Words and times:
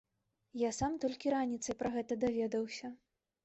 Я 0.61 0.71
сам 0.79 0.95
толькі 1.03 1.35
раніцай 1.35 1.79
пра 1.85 1.95
гэта 1.99 2.21
даведаўся. 2.27 2.95